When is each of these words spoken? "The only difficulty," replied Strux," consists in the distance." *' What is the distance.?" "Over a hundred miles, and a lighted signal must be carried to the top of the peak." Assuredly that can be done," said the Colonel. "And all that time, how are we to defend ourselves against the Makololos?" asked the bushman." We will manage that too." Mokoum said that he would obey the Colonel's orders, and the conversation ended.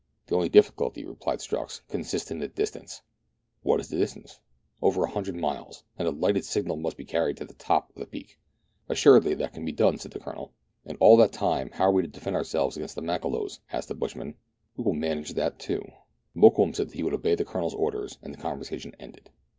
"The 0.25 0.35
only 0.35 0.49
difficulty," 0.49 1.05
replied 1.05 1.41
Strux," 1.41 1.81
consists 1.87 2.31
in 2.31 2.39
the 2.39 2.47
distance." 2.47 3.03
*' 3.31 3.61
What 3.61 3.79
is 3.79 3.89
the 3.89 3.99
distance.?" 3.99 4.39
"Over 4.81 5.03
a 5.03 5.11
hundred 5.11 5.35
miles, 5.35 5.83
and 5.95 6.07
a 6.07 6.11
lighted 6.11 6.43
signal 6.43 6.75
must 6.75 6.97
be 6.97 7.05
carried 7.05 7.37
to 7.37 7.45
the 7.45 7.53
top 7.53 7.89
of 7.91 7.97
the 7.99 8.07
peak." 8.07 8.39
Assuredly 8.89 9.35
that 9.35 9.53
can 9.53 9.63
be 9.63 9.71
done," 9.71 9.99
said 9.99 10.09
the 10.13 10.19
Colonel. 10.19 10.53
"And 10.85 10.97
all 10.99 11.17
that 11.17 11.31
time, 11.31 11.69
how 11.69 11.83
are 11.83 11.91
we 11.91 12.01
to 12.01 12.07
defend 12.07 12.35
ourselves 12.35 12.77
against 12.77 12.95
the 12.95 13.03
Makololos?" 13.03 13.59
asked 13.71 13.89
the 13.89 13.93
bushman." 13.93 14.33
We 14.75 14.83
will 14.83 14.95
manage 14.95 15.35
that 15.35 15.59
too." 15.59 15.83
Mokoum 16.35 16.75
said 16.75 16.89
that 16.89 16.95
he 16.95 17.03
would 17.03 17.13
obey 17.13 17.35
the 17.35 17.45
Colonel's 17.45 17.75
orders, 17.75 18.17
and 18.23 18.33
the 18.33 18.39
conversation 18.41 18.95
ended. 18.99 19.29